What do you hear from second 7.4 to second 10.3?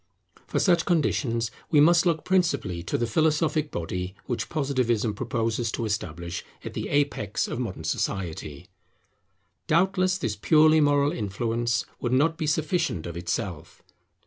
of modern society. Doubtless